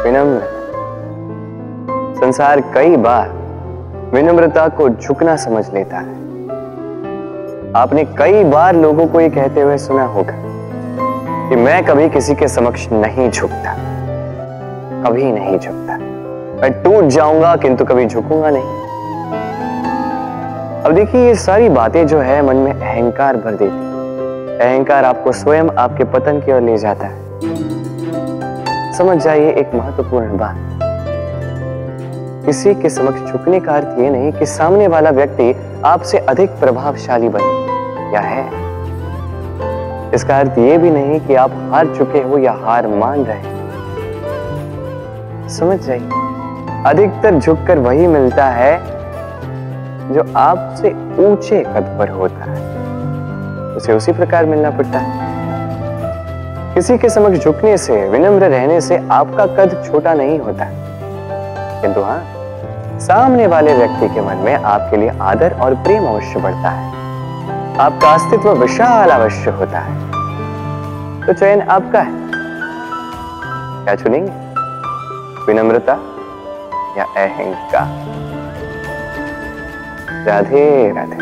विनम्र। 0.00 0.40
संसार 2.20 2.60
कई 2.74 2.96
बार 2.96 3.28
विनम्रता 4.14 4.66
को 4.68 4.88
झुकना 4.88 5.36
समझ 5.36 5.64
लेता 5.74 5.96
है। 5.96 6.18
आपने 7.76 8.04
कई 8.18 8.44
बार 8.44 8.76
लोगों 8.76 9.06
को 9.06 9.20
ये 9.20 9.28
कहते 9.28 9.60
हुए 9.60 9.76
सुना 9.78 10.04
होगा 10.04 10.34
कि 11.50 11.56
मैं 11.56 11.84
कभी 11.86 12.08
किसी 12.08 12.34
के 12.34 12.48
समक्ष 12.48 12.88
नहीं 12.92 13.30
झुकता, 13.30 13.74
कभी 15.04 15.30
नहीं 15.32 15.58
झुकता। 15.58 15.96
मैं 16.62 16.72
टूट 16.82 17.04
जाऊँगा, 17.04 17.54
किंतु 17.56 17.84
कभी 17.84 18.06
झुकूँगा 18.06 18.50
नहीं। 18.50 18.78
अब 20.84 20.92
देखिए, 20.94 21.26
ये 21.26 21.34
सारी 21.36 21.68
बातें 21.68 22.06
जो 22.06 22.18
है, 22.18 22.42
मन 22.42 22.56
में 22.56 22.72
अहंकार 22.72 23.36
भर 23.36 23.54
देती 23.54 23.88
अहंकार 24.58 25.04
आपको 25.04 25.32
स्वयं 25.32 25.68
आपके 25.78 26.04
पतन 26.04 26.40
की 26.40 26.52
ओर 26.52 26.60
ले 26.60 26.76
जाता 26.78 27.06
है। 27.06 27.29
समझ 29.00 29.16
जाइए 29.16 29.50
एक 29.50 29.74
महत्वपूर्ण 29.74 30.36
बात। 30.38 30.56
किसी 32.46 32.74
के 32.74 32.88
समक्ष 32.90 33.32
झुकने 33.32 33.60
का 33.60 33.72
अर्थ 33.72 33.98
ये 33.98 34.08
नहीं 34.10 34.32
कि 34.32 34.46
सामने 34.46 34.88
वाला 34.88 35.10
व्यक्ति 35.10 35.54
आपसे 35.84 36.18
अधिक 36.28 36.50
प्रभावशाली 36.60 37.28
बने, 37.28 37.52
या 38.14 38.20
है। 38.20 38.44
इसका 40.14 40.38
अर्थ 40.38 40.58
ये 40.58 40.76
भी 40.78 40.90
नहीं 40.90 41.20
कि 41.20 41.34
आप 41.36 41.52
हार 41.70 41.94
चुके 41.96 42.22
हो 42.22 42.38
या 42.38 42.52
हार 42.60 42.86
मान 42.96 43.24
रहे 43.24 43.42
समझ 45.50 45.78
जाइए, 45.78 46.10
अधिकतर 46.86 47.38
झुककर 47.38 47.78
वही 47.78 48.06
मिलता 48.08 48.48
है 48.50 48.78
जो 50.12 50.32
आपसे 50.36 50.90
ऊँचे 51.22 51.62
कद 51.64 51.96
पर 51.98 52.08
होता 52.10 52.42
है। 52.44 52.60
उसे 53.76 53.92
उसी 53.92 54.12
प्रकार 54.12 54.46
मिलना 54.46 54.70
पड़ता 54.70 54.98
है। 54.98 55.39
किसी 56.74 56.98
के 56.98 57.08
समक्ष 57.08 57.44
झुकने 57.44 57.78
से, 57.78 58.08
विनम्र 58.08 58.44
रहने 58.44 58.80
से 58.80 59.08
आपका 59.10 59.46
कद 59.46 59.84
छोटा 59.86 60.14
नहीं 60.14 60.38
होता। 60.38 60.66
किंतु 61.82 62.00
हाँ 62.00 62.24
सामने 63.00 63.46
वाले 63.46 63.74
व्यक्ति 63.74 64.08
के 64.08 64.20
मन 64.20 64.36
में 64.36 64.54
आपके 64.54 64.96
लिए 64.96 65.12
आदर 65.20 65.56
और 65.60 65.74
प्रेम 65.74 66.06
अवश्य 66.06 66.40
बढ़ता 66.40 66.70
है। 66.70 66.92
आपका 67.78 68.10
अस्तित्व 68.10 68.50
विशाल 68.50 69.10
अवश्य 69.10 69.50
होता 69.50 69.78
है। 69.78 70.10
तो 71.26 71.32
चयन 71.32 71.62
आपका 71.62 72.00
है। 72.00 72.12
क्या 73.84 73.94
चुनेंगे? 73.94 74.32
विनम्रता 75.46 75.92
या 76.98 77.04
अहंकार? 77.04 77.86
राधे 80.26 80.92
राधे। 80.96 81.18